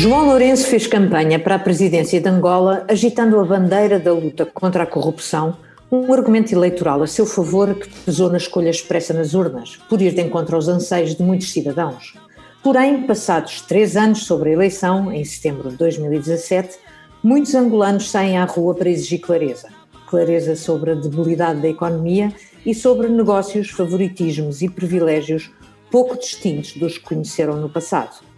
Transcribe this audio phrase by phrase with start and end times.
[0.00, 4.84] João Lourenço fez campanha para a presidência de Angola agitando a bandeira da luta contra
[4.84, 5.58] a corrupção,
[5.92, 10.14] um argumento eleitoral a seu favor que pesou na escolha expressa nas urnas, por ir
[10.14, 12.14] de encontro aos anseios de muitos cidadãos.
[12.62, 16.78] Porém, passados três anos sobre a eleição, em setembro de 2017,
[17.22, 19.68] muitos angolanos saem à rua para exigir clareza.
[20.08, 22.32] Clareza sobre a debilidade da economia
[22.64, 25.50] e sobre negócios, favoritismos e privilégios
[25.90, 28.29] pouco distintos dos que conheceram no passado.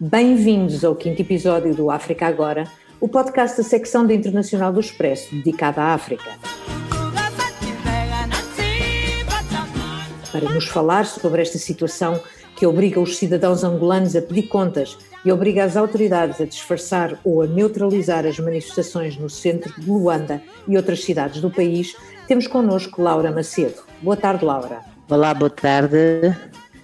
[0.00, 2.62] Bem-vindos ao quinto episódio do África Agora,
[3.00, 6.30] o podcast da secção da Internacional do Expresso dedicada à África.
[10.30, 12.20] Para nos falar sobre esta situação
[12.54, 17.42] que obriga os cidadãos angolanos a pedir contas e obriga as autoridades a disfarçar ou
[17.42, 21.96] a neutralizar as manifestações no centro de Luanda e outras cidades do país,
[22.28, 23.82] temos connosco Laura Macedo.
[24.00, 24.78] Boa tarde, Laura.
[25.10, 26.36] Olá, boa tarde.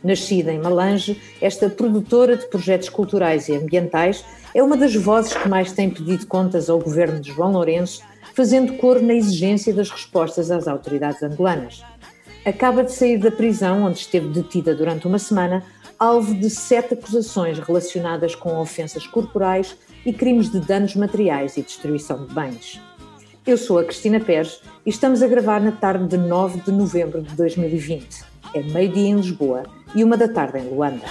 [0.05, 4.23] Nascida em Malange, esta produtora de projetos culturais e ambientais
[4.55, 8.03] é uma das vozes que mais tem pedido contas ao governo de João Lourenço,
[8.35, 11.83] fazendo cor na exigência das respostas às autoridades angolanas.
[12.45, 15.65] Acaba de sair da prisão, onde esteve detida durante uma semana,
[15.99, 19.75] alvo de sete acusações relacionadas com ofensas corporais
[20.05, 22.79] e crimes de danos materiais e destruição de bens.
[23.47, 27.23] Eu sou a Cristina Pérez e estamos a gravar na tarde de 9 de novembro
[27.23, 28.34] de 2020.
[28.53, 29.63] É meio-dia em Lisboa
[29.95, 31.07] e uma da tarde em Luanda.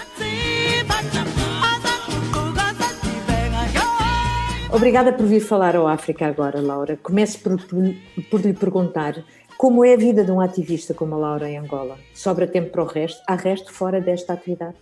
[4.71, 6.97] Obrigada por vir falar ao África agora, Laura.
[6.97, 7.95] Começo por, por,
[8.29, 9.23] por, lhe perguntar
[9.55, 11.97] como é a vida de um ativista como a Laura em Angola.
[12.13, 13.21] Sobra tempo para o resto?
[13.27, 14.75] Há resto fora desta atividade?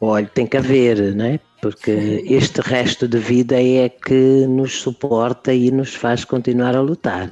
[0.00, 1.40] Olha, tem que haver, não é?
[1.62, 7.28] Porque este resto de vida é que nos suporta e nos faz continuar a lutar.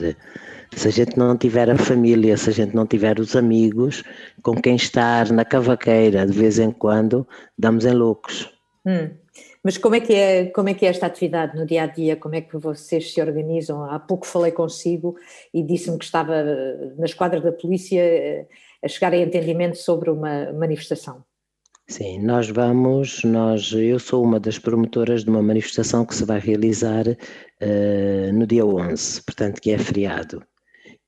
[0.75, 4.02] Se a gente não tiver a família, se a gente não tiver os amigos
[4.42, 7.27] com quem estar na cavaqueira de vez em quando,
[7.58, 8.51] damos em loucos.
[8.85, 9.11] Hum.
[9.63, 12.14] Mas como é, que é, como é que é esta atividade no dia a dia?
[12.14, 13.83] Como é que vocês se organizam?
[13.83, 15.17] Há pouco falei consigo
[15.52, 16.45] e disse-me que estava
[16.96, 18.46] na esquadra da polícia eh,
[18.83, 21.24] a chegar a entendimento sobre uma manifestação.
[21.89, 26.39] Sim, nós vamos, nós, eu sou uma das promotoras de uma manifestação que se vai
[26.39, 30.42] realizar uh, no dia 11, portanto que é feriado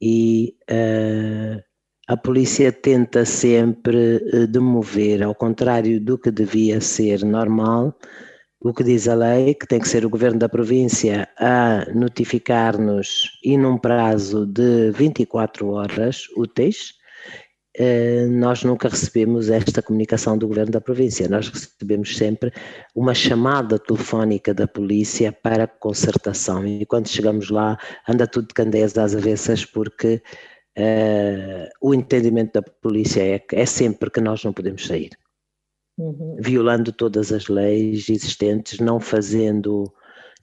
[0.01, 1.63] e uh,
[2.09, 7.95] a polícia tenta sempre uh, demover, ao contrário do que devia ser normal,
[8.61, 13.39] o que diz a lei, que tem que ser o governo da província a notificar-nos
[13.45, 16.98] e num prazo de 24 horas úteis, eh,
[18.31, 22.53] nós nunca recebemos esta comunicação do governo da província, nós recebemos sempre
[22.95, 26.67] uma chamada telefónica da polícia para concertação.
[26.67, 27.79] E quando chegamos lá
[28.09, 30.21] anda tudo de candeias às avessas porque
[30.77, 35.11] uh, o entendimento da polícia é, é sempre que nós não podemos sair,
[35.97, 36.37] uhum.
[36.41, 39.85] violando todas as leis existentes, não fazendo,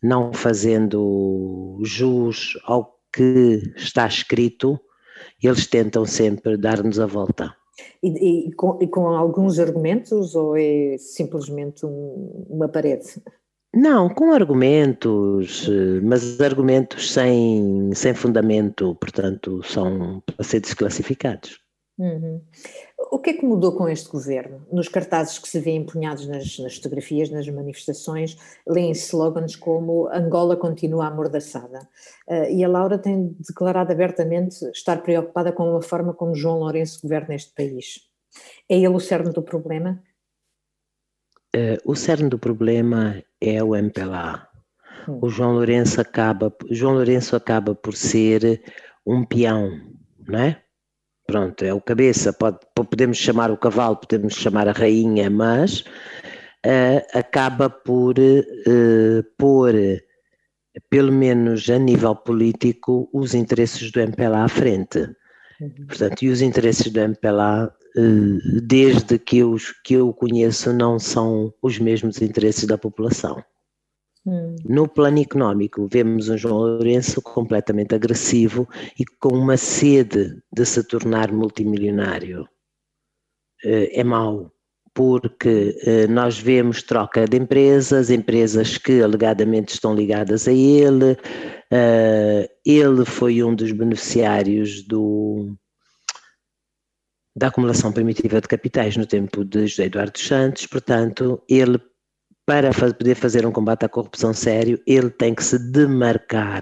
[0.01, 4.79] não fazendo jus ao que está escrito
[5.47, 7.55] eles tentam sempre dar-nos a volta.
[8.01, 13.21] E, e, com, e, com, alguns argumentos ou é simplesmente um, uma parede?
[13.73, 15.69] Não, com argumentos,
[16.01, 21.59] mas argumentos sem, sem fundamento, portanto, são para ser desclassificados.
[21.97, 22.41] Uhum.
[23.11, 24.65] O que é que mudou com este governo?
[24.71, 30.55] Nos cartazes que se vêem empunhados nas, nas fotografias, nas manifestações, leem-se slogans como Angola
[30.55, 31.87] continua amordaçada.
[32.27, 37.01] Uh, e a Laura tem declarado abertamente estar preocupada com a forma como João Lourenço
[37.01, 38.01] governa este país.
[38.69, 40.01] É ele o cerne do problema?
[41.55, 44.47] Uh, o cerne do problema é o MPLA.
[45.07, 45.19] Hum.
[45.21, 48.61] O João Lourenço acaba, João Lourenço acaba por ser
[49.05, 49.69] um peão,
[50.27, 50.64] não é?
[51.25, 55.81] Pronto, é o cabeça, pode, podemos chamar o cavalo, podemos chamar a rainha, mas
[56.65, 59.73] uh, acaba por uh, pôr,
[60.89, 64.99] pelo menos a nível político, os interesses do MPLA à frente.
[65.59, 65.87] Uhum.
[65.87, 71.53] Portanto, e os interesses do MPLA, uh, desde que eu, que eu conheço, não são
[71.61, 73.43] os mesmos interesses da população.
[74.25, 74.55] Hum.
[74.65, 78.67] No plano económico, vemos um João Lourenço completamente agressivo
[78.99, 82.47] e com uma sede de se tornar multimilionário.
[83.63, 84.51] Eh, é mau,
[84.93, 91.17] porque eh, nós vemos troca de empresas, empresas que alegadamente estão ligadas a ele.
[91.71, 95.55] Eh, ele foi um dos beneficiários do,
[97.35, 101.79] da acumulação primitiva de capitais no tempo de José Eduardo Santos, portanto, ele
[102.45, 106.61] para poder fazer um combate à corrupção sério, ele tem que se demarcar.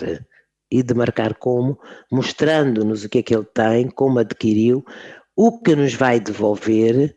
[0.71, 1.77] E demarcar como?
[2.12, 4.83] Mostrando-nos o que é que ele tem, como adquiriu,
[5.35, 7.15] o que nos vai devolver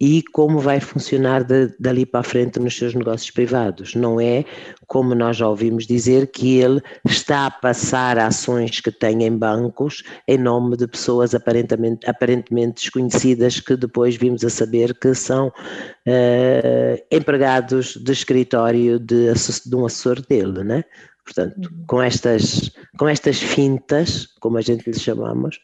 [0.00, 3.94] e como vai funcionar de, dali para a frente nos seus negócios privados.
[3.94, 4.44] Não é,
[4.86, 10.02] como nós já ouvimos dizer, que ele está a passar ações que tem em bancos
[10.28, 17.04] em nome de pessoas aparentemente, aparentemente desconhecidas que depois vimos a saber que são uh,
[17.10, 20.84] empregados de escritório de, de um assessor dele, né?
[21.24, 21.84] Portanto, uhum.
[21.86, 25.58] com estas, com estas fintas, como a gente lhe chamamos,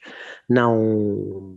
[0.48, 1.56] não,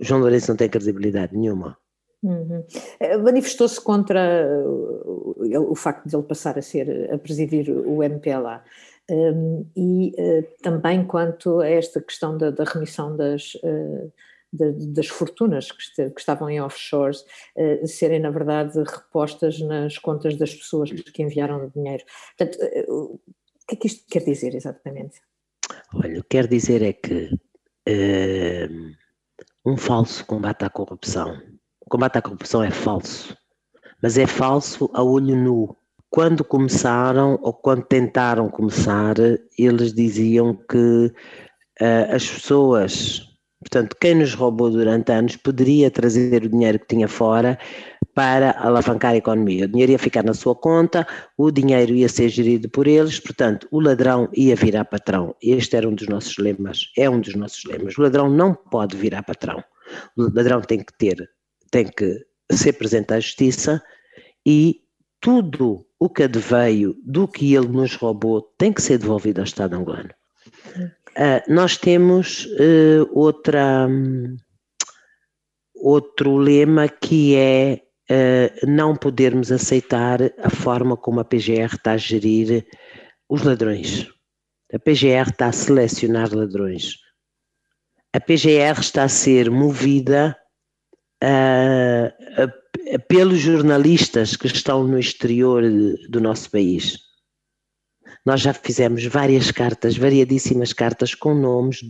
[0.00, 1.76] João Lourenço não tem credibilidade nenhuma.
[2.24, 2.64] Uhum.
[3.00, 8.64] Eh, manifestou-se contra o, o, facto de ele passar a ser a presidir o MPLA
[9.10, 14.10] um, e uh, também quanto a esta questão da, da remissão das, uh,
[14.50, 17.20] das fortunas que, este, que, estavam em offshores
[17.56, 22.04] uh, serem na verdade repostas nas contas das pessoas que enviaram o dinheiro.
[22.38, 23.20] Portanto, o
[23.68, 25.20] que é que isto quer dizer exatamente?
[25.94, 27.28] Olha, quer dizer é que
[29.66, 31.38] um falso combate à corrupção
[31.84, 33.36] o combate à corrupção é falso,
[34.02, 35.76] mas é falso a olho nu.
[36.08, 39.16] Quando começaram ou quando tentaram começar,
[39.58, 41.12] eles diziam que
[41.80, 43.28] uh, as pessoas,
[43.60, 47.58] portanto, quem nos roubou durante anos poderia trazer o dinheiro que tinha fora
[48.14, 49.64] para alavancar a economia.
[49.64, 51.06] O dinheiro ia ficar na sua conta,
[51.36, 55.34] o dinheiro ia ser gerido por eles, portanto, o ladrão ia virar patrão.
[55.42, 57.98] Este era um dos nossos lemas, é um dos nossos lemas.
[57.98, 59.62] O ladrão não pode virar patrão.
[60.16, 61.28] O ladrão tem que ter
[61.70, 63.82] tem que ser presente à justiça
[64.46, 64.80] e
[65.20, 69.74] tudo o que adveio do que ele nos roubou tem que ser devolvido ao Estado
[69.74, 70.10] angolano.
[71.16, 74.36] Uh, nós temos uh, outra, um,
[75.74, 77.80] outro lema que é
[78.10, 82.66] uh, não podermos aceitar a forma como a PGR está a gerir
[83.28, 84.06] os ladrões.
[84.74, 86.96] A PGR está a selecionar ladrões.
[88.12, 90.36] A PGR está a ser movida
[93.08, 95.62] pelos jornalistas que estão no exterior
[96.08, 96.98] do nosso país.
[98.24, 101.80] Nós já fizemos várias cartas, variadíssimas cartas com nomes,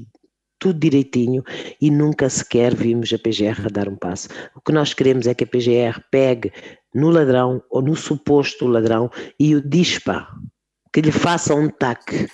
[0.58, 1.44] tudo direitinho
[1.81, 4.28] e nunca sequer vimos a PGR dar um passo.
[4.54, 6.52] O que nós queremos é que a PGR pegue
[6.94, 10.26] no ladrão ou no suposto ladrão e o dispa,
[10.92, 12.28] que lhe faça um taque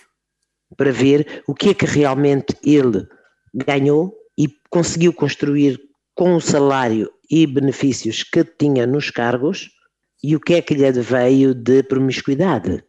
[0.77, 3.07] para ver o que é que realmente ele
[3.53, 5.90] ganhou e conseguiu construir
[6.21, 9.71] com o salário e benefícios que tinha nos cargos
[10.23, 12.85] e o que é que lhe veio de promiscuidade.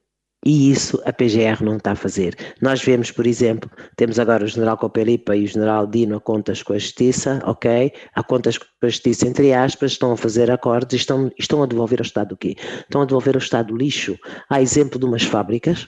[0.45, 2.35] E isso a PGR não está a fazer.
[2.61, 6.61] Nós vemos, por exemplo, temos agora o general Copelipa e o general Dino a contas
[6.61, 7.93] com a justiça, ok?
[8.13, 11.65] A contas com a justiça, entre aspas, estão a fazer acordos e estão, estão a
[11.65, 12.57] devolver ao Estado o quê?
[12.81, 14.17] Estão a devolver ao Estado lixo.
[14.49, 15.87] Há exemplo de umas fábricas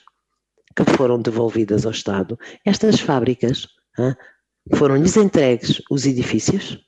[0.78, 2.40] que foram devolvidas ao Estado.
[2.66, 3.68] Estas fábricas
[4.78, 6.80] foram-lhes entregues os edifícios,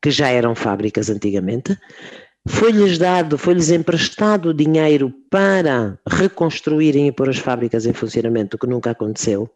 [0.00, 1.76] que já eram fábricas antigamente,
[2.48, 8.68] foi-lhes dado, foi-lhes emprestado dinheiro para reconstruírem e pôr as fábricas em funcionamento, o que
[8.68, 9.50] nunca aconteceu.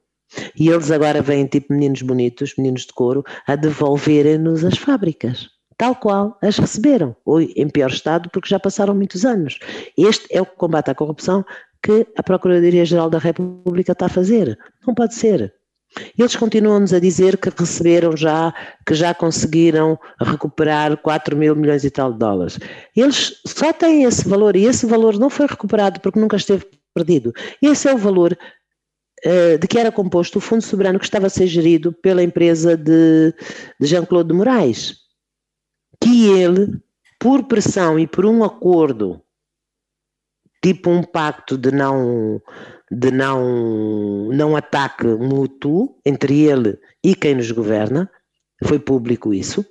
[0.56, 5.94] E eles agora vêm tipo meninos bonitos, meninos de couro, a devolverem-nos as fábricas, tal
[5.94, 9.58] qual as receberam, ou em pior estado, porque já passaram muitos anos.
[9.96, 11.44] Este é o combate à corrupção
[11.82, 14.58] que a Procuradoria-Geral da República está a fazer.
[14.86, 15.54] Não pode ser.
[16.16, 18.54] Eles continuam-nos a dizer que receberam já,
[18.86, 22.58] que já conseguiram recuperar 4 mil milhões e tal de dólares.
[22.94, 27.32] Eles só têm esse valor e esse valor não foi recuperado porque nunca esteve perdido.
[27.60, 28.36] Esse é o valor
[29.26, 32.76] uh, de que era composto o Fundo Soberano que estava a ser gerido pela empresa
[32.76, 33.34] de,
[33.80, 34.96] de Jean-Claude de Moraes.
[36.00, 36.80] Que ele,
[37.18, 39.20] por pressão e por um acordo,
[40.62, 42.40] tipo um pacto de não
[42.90, 48.10] de não, não ataque mútuo entre ele e quem nos governa,
[48.64, 49.64] foi público isso,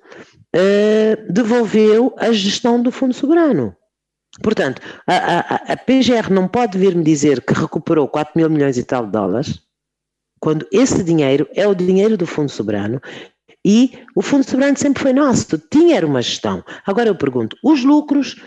[0.56, 3.76] uh, devolveu a gestão do Fundo Soberano.
[4.42, 8.84] Portanto, a, a, a PGR não pode vir-me dizer que recuperou 4 mil milhões e
[8.84, 9.60] tal de dólares,
[10.40, 13.02] quando esse dinheiro é o dinheiro do Fundo Soberano
[13.66, 16.64] e o Fundo Soberano sempre foi nosso, tinha uma gestão.
[16.86, 18.42] Agora eu pergunto, os lucros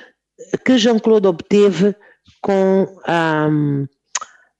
[0.65, 1.95] que Jean-Claude obteve
[2.41, 3.49] com a.
[3.51, 3.87] Um,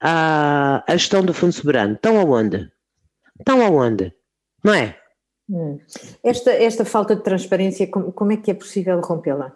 [0.03, 1.95] a, a gestão do Fundo Soberano.
[1.95, 2.71] Estão aonde?
[3.39, 4.13] Estão aonde?
[4.65, 4.97] Não é?
[5.49, 5.79] Hum.
[6.25, 9.55] Esta, esta falta de transparência, como, como é que é possível rompê-la?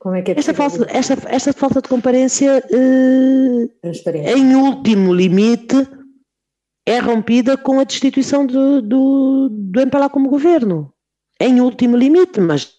[0.00, 5.76] Como é que é esta, falta, esta, esta falta de comparência, eh, em último limite,
[6.86, 10.92] é rompida com a destituição do, do, do MPLA como governo.
[11.38, 12.76] Em último limite, mas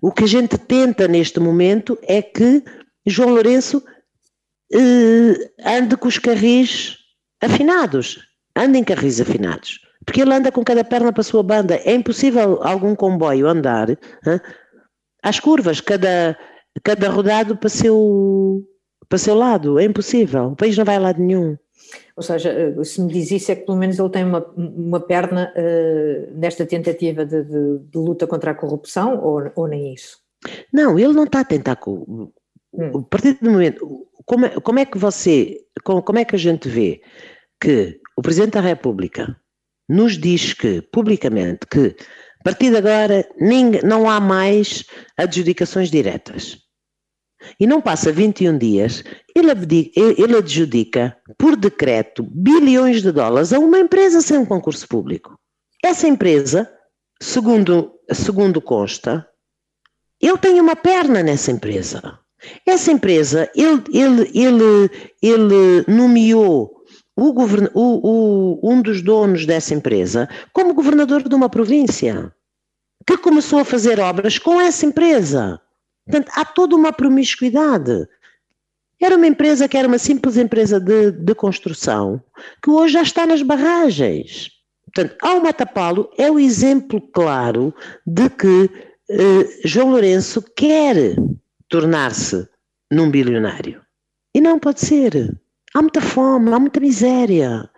[0.00, 2.64] o que a gente tenta neste momento é que
[3.06, 3.82] João Lourenço
[5.64, 6.96] ande com os carris
[7.40, 8.18] afinados,
[8.56, 11.94] ande em carris afinados, porque ele anda com cada perna para a sua banda, é
[11.94, 13.88] impossível algum comboio andar
[15.22, 16.36] às curvas, cada,
[16.82, 18.62] cada rodado para seu,
[19.08, 21.56] para seu lado, é impossível, o país não vai a lado nenhum.
[22.16, 25.00] Ou seja, eh, se me diz isso é que pelo menos ele tem uma, uma
[25.00, 30.18] perna uh, nesta tentativa de, de, de, luta contra a corrupção ou, ou nem isso?
[30.72, 31.78] Não, ele não está a tentar.
[31.86, 32.30] Hum.
[32.74, 34.06] A partir do momento.
[34.26, 35.58] Como é, como é que você.
[35.84, 37.00] Como, como é que a gente vê
[37.60, 39.36] que o Presidente da República
[39.88, 41.96] nos diz que, publicamente, que
[42.40, 43.28] a partir de agora
[43.84, 44.84] não há mais
[45.16, 46.58] adjudicações diretas.
[47.58, 53.58] E não passa 21 dias, ele, abdica, ele adjudica por decreto bilhões de dólares a
[53.58, 55.38] uma empresa sem um concurso público.
[55.84, 56.68] Essa empresa,
[57.20, 59.28] segundo, segundo consta,
[60.20, 62.18] ele tem uma perna nessa empresa.
[62.66, 64.90] Essa empresa, ele, ele, ele,
[65.22, 66.82] ele nomeou
[67.16, 72.32] o, govern, o, o, um dos donos dessa empresa como governador de uma província,
[73.06, 75.60] que começou a fazer obras com essa empresa.
[76.06, 78.06] Portanto, há toda uma promiscuidade.
[79.00, 82.22] Era uma empresa que era uma simples empresa de, de construção,
[82.62, 84.50] que hoje já está nas barragens.
[84.84, 87.74] Portanto, ao Matapalo é o exemplo claro
[88.06, 88.70] de que
[89.10, 91.16] eh, João Lourenço quer
[91.72, 92.46] tornar-se
[92.92, 93.82] num bilionário.
[94.34, 95.34] E não pode ser.
[95.74, 97.68] Há muita fome, há muita miséria.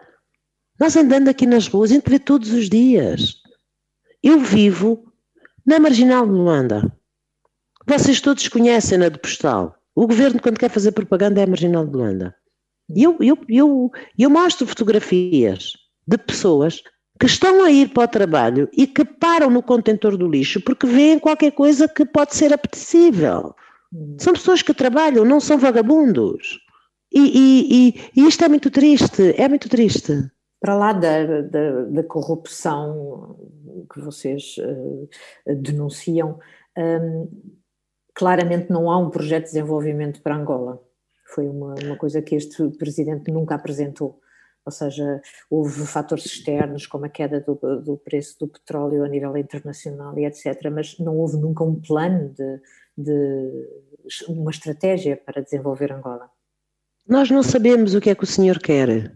[0.81, 3.37] Nós andando aqui nas ruas, a gente vê todos os dias.
[4.21, 5.13] Eu vivo
[5.65, 6.93] na Marginal de Luanda.
[7.87, 9.77] Vocês todos conhecem na de Postal.
[9.95, 12.35] O governo, quando quer fazer propaganda, é a Marginal de Luanda.
[12.93, 15.73] E eu, eu, eu, eu mostro fotografias
[16.05, 16.83] de pessoas
[17.21, 20.85] que estão a ir para o trabalho e que param no contentor do lixo porque
[20.85, 23.55] veem qualquer coisa que pode ser apetecível.
[24.19, 26.61] São pessoas que trabalham, não são vagabundos.
[27.13, 30.13] E, e, e, e isto é muito triste, é muito triste.
[30.61, 33.37] Para lá da, da, da corrupção
[33.93, 35.09] que vocês uh,
[35.63, 36.39] denunciam,
[36.77, 37.29] um,
[38.15, 40.81] claramente não há um projeto de desenvolvimento para Angola.
[41.27, 44.21] Foi uma, uma coisa que este presidente nunca apresentou.
[44.67, 45.21] Ou seja,
[45.51, 50.25] houve fatores externos, como a queda do, do preço do petróleo a nível internacional e
[50.25, 52.61] etc., mas não houve nunca um plano de,
[52.97, 53.69] de
[54.29, 56.31] uma estratégia para desenvolver Angola.
[57.07, 59.13] Nós não sabemos o que é que o senhor quer.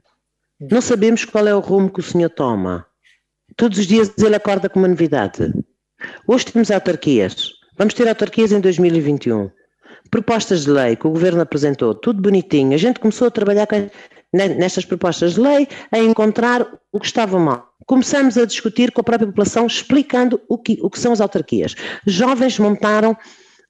[0.60, 2.86] Não sabemos qual é o rumo que o senhor toma.
[3.56, 5.52] Todos os dias ele acorda com uma novidade.
[6.26, 7.52] Hoje temos autarquias.
[7.76, 9.50] Vamos ter autarquias em 2021.
[10.10, 12.74] Propostas de lei que o governo apresentou, tudo bonitinho.
[12.74, 13.66] A gente começou a trabalhar
[14.32, 17.72] nestas propostas de lei a encontrar o que estava mal.
[17.86, 21.74] Começamos a discutir com a própria população, explicando o que, o que são as autarquias.
[22.06, 23.16] Jovens montaram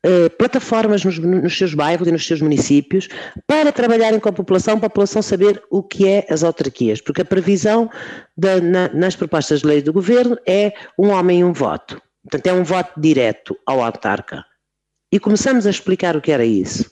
[0.04, 3.08] eh, plataformas nos, nos, seus bairros e nos seus municípios
[3.46, 7.22] para trabalharem com a população, para a população saber o que é as autarquias, porque
[7.22, 7.90] a previsão
[8.36, 12.00] na, nas propostas de lei do governo é um homem e um voto.
[12.22, 14.44] Portanto, é um voto direto ao autarca.
[15.10, 16.88] E começamos a explicar o que era isso.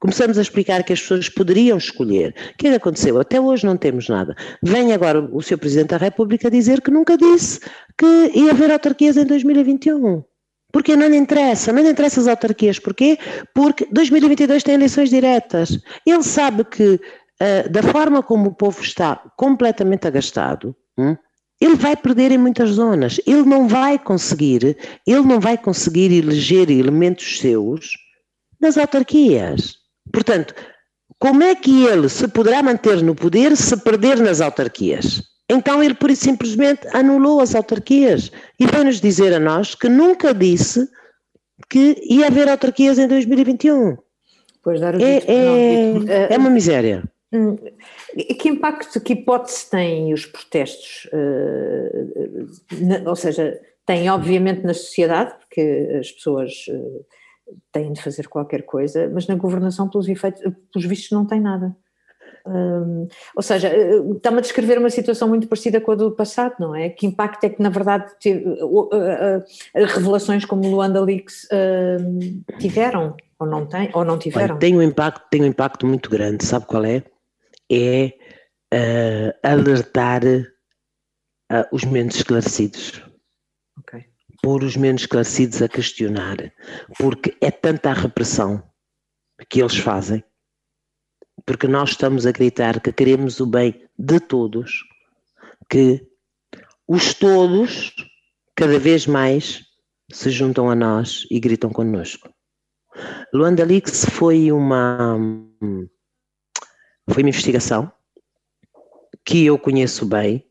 [0.00, 2.34] Começamos a explicar que as pessoas poderiam escolher.
[2.54, 3.20] O que é que aconteceu?
[3.20, 4.34] Até hoje não temos nada.
[4.62, 5.58] Vem agora o Sr.
[5.58, 7.60] Presidente da República dizer que nunca disse
[7.98, 10.24] que ia haver autarquias em 2021.
[10.72, 12.78] Porque não lhe interessa, não lhe interessa as autarquias.
[12.78, 13.18] Porquê?
[13.54, 15.78] Porque 2022 tem eleições diretas.
[16.06, 21.14] Ele sabe que, uh, da forma como o povo está completamente agastado, hum,
[21.60, 23.20] ele vai perder em muitas zonas.
[23.26, 24.76] Ele não vai conseguir,
[25.06, 27.92] ele não vai conseguir eleger elementos seus
[28.60, 29.76] nas autarquias.
[30.12, 30.54] Portanto,
[31.18, 35.22] como é que ele se poderá manter no poder se perder nas autarquias?
[35.52, 40.32] Então ele, por isso, simplesmente anulou as autarquias e veio-nos dizer a nós que nunca
[40.32, 40.88] disse
[41.68, 43.96] que ia haver autarquias em 2021.
[44.62, 47.02] Pois dar o é, é, é uma miséria.
[47.32, 47.56] Hum,
[48.38, 51.08] que impacto, que hipótese têm os protestos?
[51.12, 57.06] Uh, ou seja, têm obviamente na sociedade, porque as pessoas uh,
[57.72, 60.42] têm de fazer qualquer coisa, mas na governação, pelos, efeitos,
[60.72, 61.74] pelos vistos, não tem nada.
[63.36, 66.74] Ou seja, eh, está-me a descrever uma situação muito parecida com a do passado, não
[66.74, 66.88] é?
[66.88, 69.44] Que impacto é que, na verdade, teve, uh, uh, uh,
[69.74, 71.48] revelações como Luanda Leaks
[72.58, 74.54] tiveram, ou não, tem, ou não tiveram?
[74.54, 77.02] Olha, tem, um impacto, tem um impacto muito grande, sabe qual é?
[77.70, 78.12] É
[78.74, 83.02] eh, alertar eh, os menos esclarecidos.
[83.78, 84.02] Ok.
[84.42, 86.38] Pôr os menos esclarecidos a questionar,
[86.98, 88.62] porque é tanta a repressão
[89.50, 90.24] que eles fazem
[91.44, 94.84] porque nós estamos a acreditar que queremos o bem de todos,
[95.68, 96.06] que
[96.86, 97.94] os todos,
[98.54, 99.64] cada vez mais,
[100.12, 102.30] se juntam a nós e gritam connosco.
[103.32, 105.18] Luanda Leaks foi uma,
[107.08, 107.90] foi uma investigação
[109.24, 110.44] que eu conheço bem,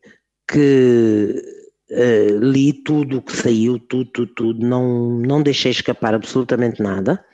[0.48, 1.42] que
[1.90, 7.24] uh, li tudo o que saiu, tudo, tudo, tudo, não, não deixei escapar absolutamente nada.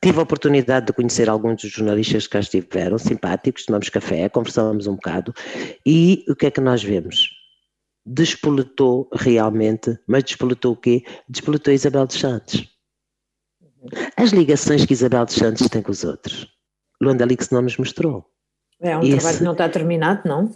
[0.00, 4.86] Tive a oportunidade de conhecer alguns dos jornalistas que cá estiveram, simpáticos, tomamos café, conversávamos
[4.86, 5.34] um bocado,
[5.84, 7.30] e o que é que nós vemos?
[8.04, 11.04] Despoletou realmente, mas despoletou o quê?
[11.28, 12.68] Despoletou Isabel dos Santos.
[14.16, 16.46] As ligações que Isabel dos Santos tem com os outros.
[17.00, 18.24] Luanda Lix não nos mostrou.
[18.80, 20.50] É um Esse, trabalho que não está terminado, não?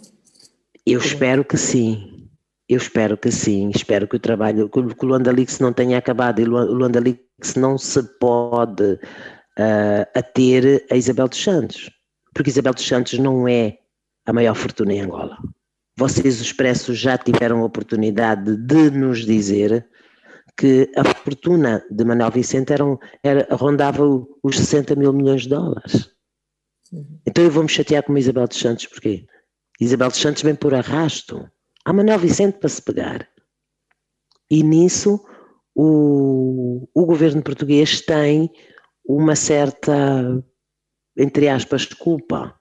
[0.85, 2.29] Eu espero que sim.
[2.67, 3.69] Eu espero que sim.
[3.73, 7.19] Espero que o trabalho, que o Luanda Lix não tenha acabado e o Luanda Lix
[7.57, 11.89] não se pode uh, ater a Isabel dos Santos.
[12.33, 13.77] Porque Isabel dos Santos não é
[14.25, 15.37] a maior fortuna em Angola.
[15.97, 19.87] Vocês, os Expresso, já tiveram a oportunidade de nos dizer
[20.57, 22.83] que a fortuna de Manuel Vicente era,
[23.23, 24.03] era, rondava
[24.43, 26.09] os 60 mil milhões de dólares.
[26.91, 27.19] Uhum.
[27.25, 29.25] Então eu vou me chatear com a Isabel dos Santos, porquê?
[29.79, 31.49] Isabel dos Santos vem por arrasto.
[31.83, 33.27] Há Manuel Vicente para se pegar.
[34.49, 35.23] E nisso
[35.83, 38.51] o, o governo português tem
[39.03, 40.43] uma certa,
[41.17, 42.55] entre aspas, culpa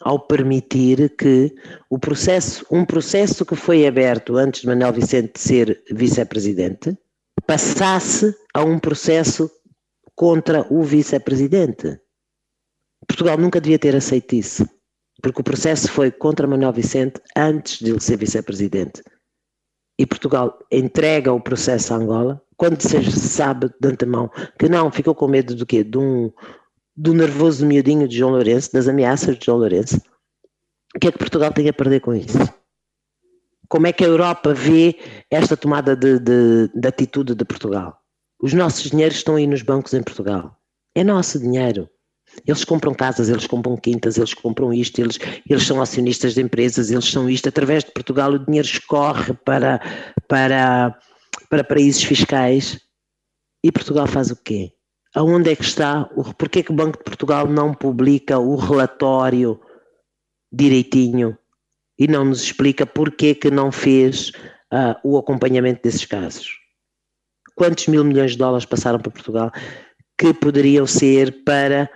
[0.00, 1.54] ao permitir que
[1.88, 6.98] o processo, um processo que foi aberto antes de Manuel Vicente ser vice-presidente,
[7.46, 9.48] passasse a um processo
[10.16, 12.00] contra o vice-presidente.
[13.06, 14.68] Portugal nunca devia ter aceito isso,
[15.22, 19.00] porque o processo foi contra Manuel Vicente antes de ele ser vice-presidente.
[19.96, 25.14] E Portugal entrega o processo a Angola, quando se sabe de antemão que não, ficou
[25.14, 25.82] com medo do quê?
[25.82, 26.32] De um,
[26.96, 30.00] do nervoso miudinho de João Lourenço, das ameaças de João Lourenço.
[30.94, 32.38] O que é que Portugal tem a perder com isso?
[33.68, 34.96] Como é que a Europa vê
[35.30, 37.98] esta tomada de, de, de atitude de Portugal?
[38.40, 40.56] Os nossos dinheiros estão aí nos bancos em Portugal.
[40.94, 41.88] É nosso dinheiro.
[42.46, 45.18] Eles compram casas, eles compram quintas, eles compram isto, eles,
[45.48, 47.48] eles são acionistas de empresas, eles são isto.
[47.48, 49.80] Através de Portugal o dinheiro escorre para,
[50.28, 50.98] para,
[51.54, 52.80] para paraísos fiscais.
[53.62, 54.72] E Portugal faz o quê?
[55.14, 56.04] Aonde é que está?
[56.36, 59.60] Porquê que o Banco de Portugal não publica o relatório
[60.52, 61.38] direitinho
[61.96, 64.30] e não nos explica porquê que não fez
[64.72, 66.58] uh, o acompanhamento desses casos?
[67.54, 69.52] Quantos mil milhões de dólares passaram para Portugal
[70.18, 71.88] que poderiam ser para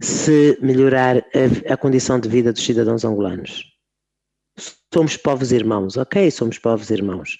[0.00, 3.64] se melhorar a, a condição de vida dos cidadãos angolanos.
[4.94, 7.36] Somos povos irmãos, ok, somos povos irmãos,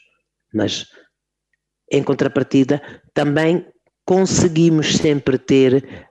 [0.52, 0.86] mas
[1.90, 2.82] em contrapartida
[3.14, 3.66] também
[4.04, 6.06] conseguimos sempre ter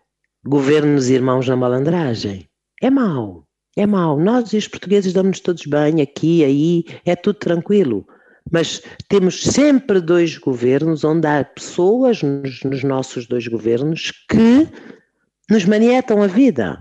[0.45, 2.47] governos irmãos na malandragem.
[2.81, 4.19] É mau, é mau.
[4.19, 8.05] Nós e os portugueses damos-nos todos bem aqui, aí, é tudo tranquilo.
[8.51, 14.67] Mas temos sempre dois governos onde há pessoas nos, nos nossos dois governos que
[15.49, 16.79] nos manietam a vida,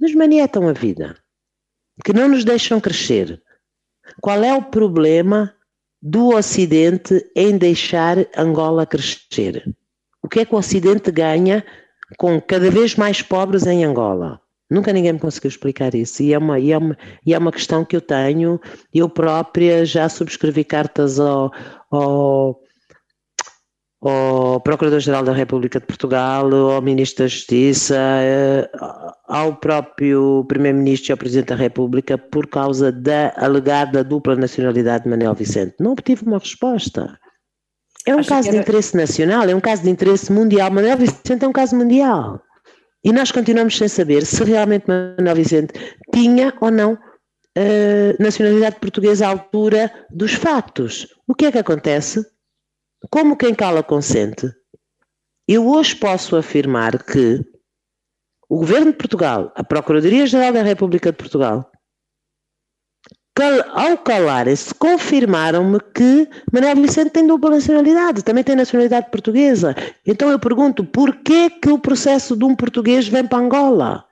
[0.00, 1.16] nos manietam a vida,
[2.04, 3.40] que não nos deixam crescer.
[4.20, 5.54] Qual é o problema
[6.06, 9.64] do Ocidente em deixar Angola crescer?
[10.22, 11.64] O que é que o Ocidente ganha
[12.18, 14.38] com cada vez mais pobres em Angola?
[14.70, 17.50] Nunca ninguém me conseguiu explicar isso e é uma, e é uma, e é uma
[17.50, 18.60] questão que eu tenho.
[18.92, 21.50] Eu própria já subscrevi cartas ao,
[21.90, 22.60] ao
[24.04, 28.70] ao Procurador-Geral da República de Portugal, ao Ministro da Justiça, eh,
[29.26, 35.10] ao próprio Primeiro-Ministro e ao Presidente da República por causa da alegada dupla nacionalidade de
[35.10, 35.76] Manuel Vicente.
[35.80, 37.18] Não obtive uma resposta.
[38.06, 38.58] É um Acho caso era...
[38.58, 40.70] de interesse nacional, é um caso de interesse mundial.
[40.70, 42.40] Manuel Vicente é um caso mundial.
[43.02, 45.72] E nós continuamos sem saber se realmente Manuel Vicente
[46.12, 51.06] tinha ou não uh, nacionalidade portuguesa à altura dos fatos.
[51.26, 52.24] O que é que acontece?
[53.10, 54.52] Como quem cala consente,
[55.46, 57.44] eu hoje posso afirmar que
[58.48, 61.70] o Governo de Portugal, a Procuradoria-Geral da República de Portugal,
[63.72, 69.74] ao calarem-se, confirmaram-me que Manuel Vicente tem dupla nacionalidade, também tem nacionalidade portuguesa.
[70.06, 74.04] Então eu pergunto, porquê que o processo de um português vem para Angola?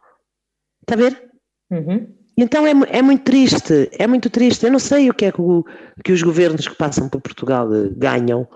[0.83, 1.31] Está a ver?
[1.71, 2.13] Uhum.
[2.37, 4.65] Então é, é, muito triste, é muito triste.
[4.65, 5.65] Eu não sei o que é que, o,
[6.05, 8.49] que os governos que passam por Portugal ganham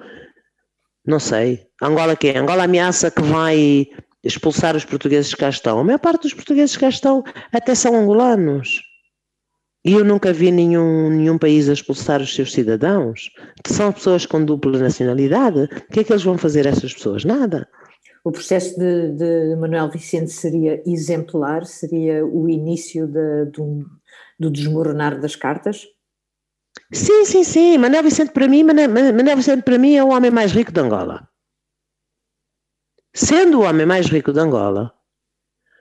[1.06, 1.66] não sei.
[1.80, 2.34] Angola quê?
[2.36, 3.86] Angola ameaça que vai
[4.24, 5.78] expulsar os portugueses que cá estão.
[5.78, 8.80] A maior parte dos portugueses que cá estão até são angolanos.
[9.84, 13.30] E eu nunca vi nenhum, nenhum país a expulsar os seus cidadãos.
[13.64, 15.62] São pessoas com dupla nacionalidade.
[15.62, 17.24] O que é que eles vão fazer a essas pessoas?
[17.24, 17.68] Nada.
[18.24, 21.64] O processo de, de Manuel Vicente seria exemplar?
[21.64, 23.84] Seria o início de, de um,
[24.40, 25.86] do desmoronar das cartas?
[26.92, 27.78] Sim, sim, sim.
[27.78, 31.28] Manuel Vicente para mim, Manuel, Vicente para mim é o homem mais rico de Angola.
[33.14, 34.92] Sendo o homem mais rico de Angola,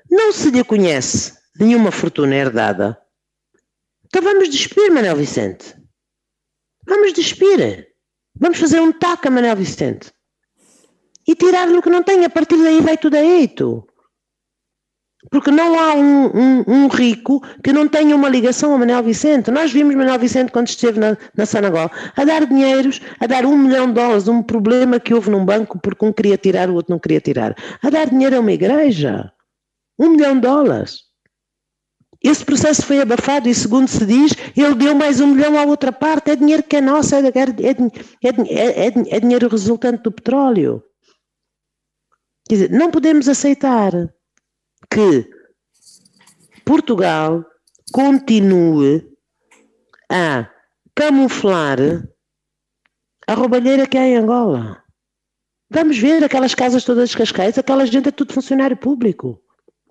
[0.09, 2.97] não se lhe conhece nenhuma fortuna herdada.
[4.05, 5.75] Então vamos despir Manuel Vicente.
[6.87, 7.87] Vamos despir.
[8.39, 10.11] Vamos fazer um taco a Manuel Vicente.
[11.27, 13.85] E tirar-lhe o que não tem, a partir daí vai tudo a eito.
[15.29, 19.51] Porque não há um, um, um, rico que não tenha uma ligação a Manuel Vicente.
[19.51, 23.57] Nós vimos Manuel Vicente quando esteve na, na Sanagol a dar dinheiros, a dar um
[23.57, 26.91] milhão de dólares, um problema que houve num banco porque um queria tirar, o outro
[26.91, 27.55] não queria tirar.
[27.81, 29.31] A dar dinheiro a uma igreja.
[29.97, 31.05] Um milhão de dólares.
[32.23, 35.91] Esse processo foi abafado e, segundo se diz, ele deu mais um milhão à outra
[35.91, 36.31] parte.
[36.31, 37.27] É dinheiro que é nosso, é, é,
[38.19, 40.83] é, é dinheiro resultante do petróleo.
[42.47, 43.91] Quer dizer, não podemos aceitar
[44.95, 45.29] que
[46.63, 47.45] Portugal
[47.91, 49.05] continue
[50.09, 50.49] a
[50.95, 52.07] camuflar
[53.27, 54.81] a roubalheira que há em Angola.
[55.69, 59.41] Vamos ver aquelas casas todas de Cascais, aquela gente é tudo funcionário público.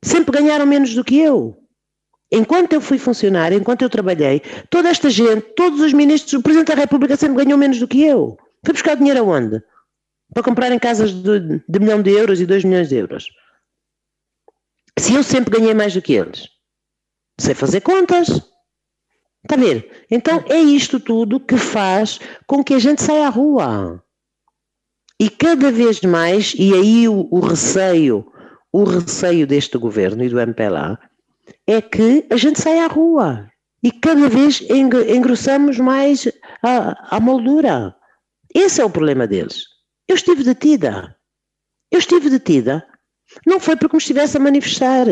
[0.03, 1.55] Sempre ganharam menos do que eu.
[2.33, 4.41] Enquanto eu fui funcionário, enquanto eu trabalhei,
[4.71, 8.03] toda esta gente, todos os ministros, o Presidente da República sempre ganhou menos do que
[8.03, 8.39] eu.
[8.65, 9.63] Foi buscar dinheiro aonde?
[10.33, 13.29] Para comprarem casas de, de milhão de euros e dois milhões de euros.
[14.99, 16.49] Se eu sempre ganhei mais do que eles,
[17.39, 18.29] sei fazer contas.
[18.29, 20.07] Está a ver?
[20.11, 24.03] Então é isto tudo que faz com que a gente saia à rua.
[25.21, 28.27] E cada vez mais, e aí o, o receio,
[28.73, 30.99] o receio deste governo e do MPLA,
[31.67, 33.51] é que a gente sai à rua
[33.83, 36.27] e cada vez engrossamos mais
[36.63, 37.95] a, a moldura.
[38.55, 39.65] Esse é o problema deles.
[40.09, 41.15] Eu estive detida.
[41.91, 42.87] Eu estive detida
[43.47, 45.07] não foi porque me estivesse a manifestar.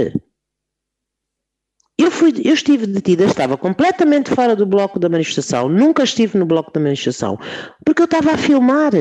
[1.98, 6.46] Eu, fui, eu estive detida, estava completamente fora do bloco da manifestação, nunca estive no
[6.46, 7.38] bloco da manifestação,
[7.84, 8.92] porque eu estava a filmar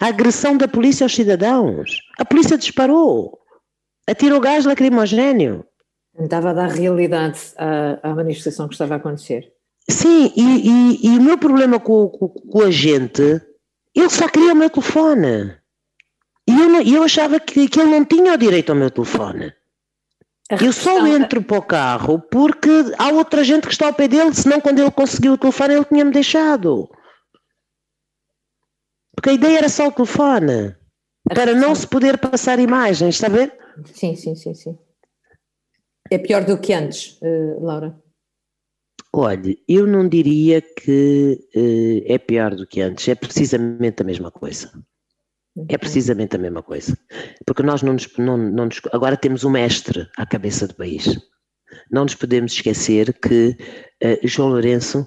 [0.00, 1.98] a agressão da polícia aos cidadãos.
[2.18, 3.38] A polícia disparou,
[4.08, 5.64] atirou gás lacrimogéneo.
[6.18, 9.52] Estava a dar realidade à, à manifestação que estava a acontecer.
[9.88, 13.40] Sim, e, e, e o meu problema com, com, com a gente,
[13.94, 15.59] ele só queria o meu telefone.
[16.50, 19.54] E eu, eu achava que, que ele não tinha o direito ao meu telefone.
[20.60, 24.34] Eu só entro para o carro porque há outra gente que está ao pé dele,
[24.34, 26.90] senão quando ele conseguiu o telefone ele tinha-me deixado.
[29.14, 30.74] Porque a ideia era só o telefone,
[31.28, 33.56] para não se poder passar imagens, está a ver?
[33.94, 34.78] Sim, sim, sim, sim.
[36.10, 37.96] É pior do que antes, uh, Laura?
[39.12, 44.32] Olha, eu não diria que uh, é pior do que antes, é precisamente a mesma
[44.32, 44.72] coisa.
[45.68, 46.96] É precisamente a mesma coisa.
[47.46, 51.18] Porque nós não nos, não, não nos, Agora temos um mestre à cabeça do país.
[51.90, 53.56] Não nos podemos esquecer que
[54.02, 55.06] uh, João Lourenço,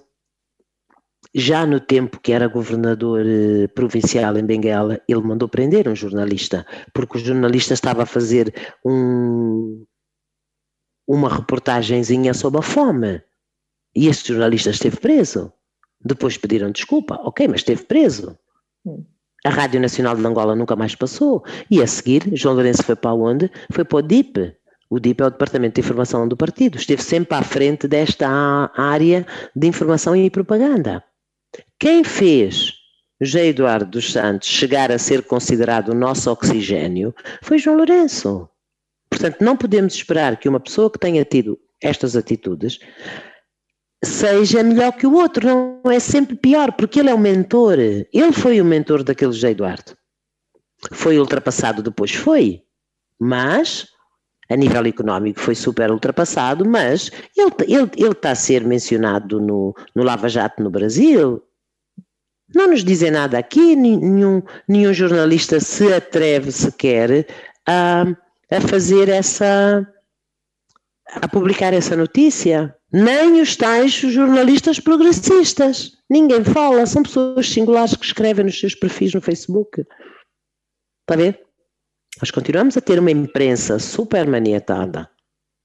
[1.34, 6.66] já no tempo que era governador uh, provincial em Benguela, ele mandou prender um jornalista,
[6.94, 8.54] porque o jornalista estava a fazer
[8.86, 9.86] um,
[11.08, 13.22] uma reportagenzinha sobre a fome.
[13.96, 15.54] E esse jornalista esteve preso.
[16.04, 18.38] Depois pediram desculpa, ok, mas esteve preso.
[18.86, 19.06] Hum.
[19.46, 21.44] A Rádio Nacional de Angola nunca mais passou.
[21.70, 23.52] E a seguir, João Lourenço foi para onde?
[23.72, 24.56] Foi para o DIP.
[24.90, 26.78] O DIP é o Departamento de Informação do partido.
[26.78, 29.26] Esteve sempre à frente desta área
[29.56, 31.04] de informação e propaganda.
[31.78, 32.74] Quem fez
[33.20, 38.48] José Eduardo dos Santos chegar a ser considerado o nosso oxigênio foi João Lourenço.
[39.10, 42.80] Portanto, não podemos esperar que uma pessoa que tenha tido estas atitudes
[44.04, 47.80] seja melhor que o outro, não é sempre pior, porque ele é o mentor.
[47.80, 49.96] Ele foi o mentor daquele José Eduardo.
[50.92, 52.62] Foi ultrapassado depois, foi,
[53.18, 53.88] mas
[54.50, 59.74] a nível económico foi super ultrapassado, mas ele, ele, ele está a ser mencionado no,
[59.96, 61.42] no Lava Jato no Brasil.
[62.54, 67.26] Não nos dizem nada aqui, nenhum, nenhum jornalista se atreve sequer
[67.68, 68.04] a,
[68.52, 69.88] a fazer essa,
[71.08, 75.94] a publicar essa notícia nem os tais jornalistas progressistas.
[76.08, 79.82] Ninguém fala, são pessoas singulares que escrevem nos seus perfis no Facebook.
[79.82, 81.42] Está a ver?
[82.22, 85.10] Nós continuamos a ter uma imprensa super maniatada.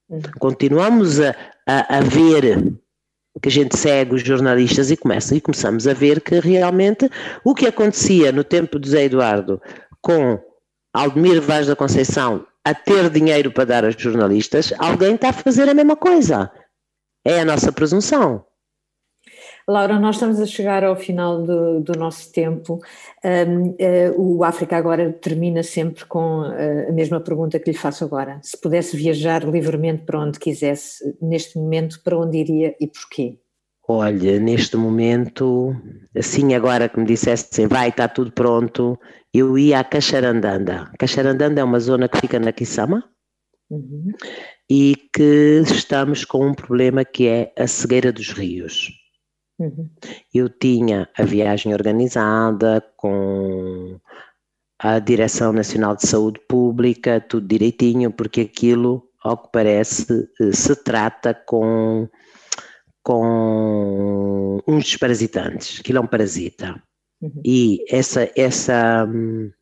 [0.09, 0.23] Uhum.
[0.39, 1.37] Continuamos a,
[1.67, 2.75] a, a, ver
[3.43, 7.11] que a gente segue os jornalistas e começa e começamos a ver que realmente
[7.45, 9.61] o que acontecia no tempo de Zé Eduardo
[10.01, 10.43] com
[10.95, 15.69] Aldemir Vaz da Conceição a ter dinheiro para dar aos jornalistas, alguém está a fazer
[15.69, 16.51] a mesma coisa.
[17.29, 18.43] É a nossa presunção.
[19.69, 22.81] Laura, nós estamos a chegar ao final do, do nosso tempo.
[23.23, 27.77] Um, uh, eh, o África Agora termina sempre com uh, a mesma pergunta que lhe
[27.77, 28.41] faço agora.
[28.43, 33.39] Se pudesse viajar livremente para onde quisesse, neste momento, para onde iria e porquê?
[33.87, 35.77] Olha, neste momento,
[36.17, 38.99] assim agora que me dissessem, vai, está tudo pronto,
[39.35, 40.91] eu ia a Caxarandanda.
[40.99, 43.05] Caxarandanda é uma zona que fica na Kisama.
[43.69, 44.15] Uhum
[44.71, 48.93] e que estamos com um problema que é a cegueira dos rios.
[49.59, 49.89] Uhum.
[50.33, 53.99] Eu tinha a viagem organizada com
[54.79, 60.77] a Direção Nacional de Saúde Pública, tudo direitinho, porque aquilo, ao que parece, eh, se
[60.77, 62.09] trata com,
[63.03, 66.81] com uns desparasitantes, aquilo é um parasita.
[67.21, 67.43] Uhum.
[67.45, 69.09] E essa, essa,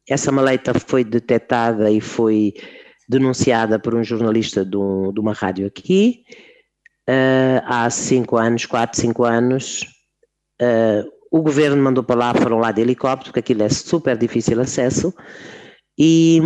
[0.07, 2.53] essa maleta foi detectada e foi
[3.09, 6.25] denunciada por um jornalista de, um, de uma rádio aqui,
[7.09, 9.83] uh, há cinco anos, quatro, cinco anos,
[10.61, 14.61] uh, o governo mandou para lá, foram lá de helicóptero, porque aquilo é super difícil
[14.61, 15.15] acesso,
[15.99, 16.41] e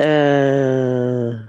[0.00, 1.48] uh,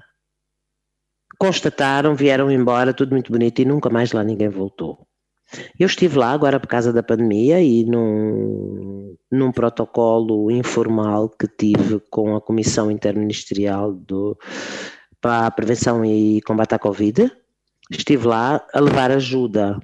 [1.39, 5.09] constataram, vieram embora, tudo muito bonito, e nunca mais lá ninguém voltou.
[5.79, 11.99] Eu estive lá agora por causa da pandemia e num, num protocolo informal que tive
[12.09, 14.38] com a Comissão Interministerial do,
[15.19, 17.31] para a Prevenção e Combate à Covid,
[17.89, 19.79] estive lá a levar ajuda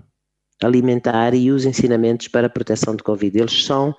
[0.63, 3.37] alimentar e os ensinamentos para a proteção de Covid.
[3.37, 3.93] Eles são,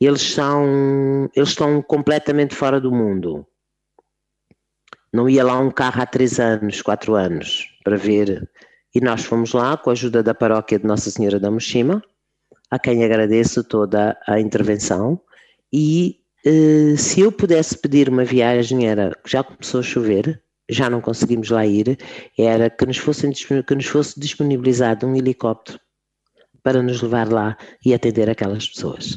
[0.00, 3.46] eles são, eles estão completamente fora do mundo.
[5.12, 8.48] Não ia lá um carro há três anos, quatro anos, para ver.
[8.94, 12.02] E nós fomos lá com a ajuda da paróquia de Nossa Senhora da Moshima,
[12.70, 15.20] a quem agradeço toda a intervenção.
[15.72, 21.00] E eh, se eu pudesse pedir uma viagem, era já começou a chover, já não
[21.00, 21.98] conseguimos lá ir,
[22.38, 25.78] era que nos, fosse, que nos fosse disponibilizado um helicóptero
[26.62, 29.16] para nos levar lá e atender aquelas pessoas.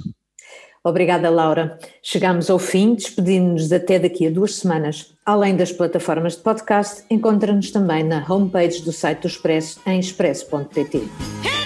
[0.84, 1.80] Obrigada, Laura.
[2.02, 5.14] Chegamos ao fim, despedindo-nos até daqui a duas semanas.
[5.26, 11.63] Além das plataformas de podcast, encontra-nos também na homepage do site do Expresso em expresso.pt.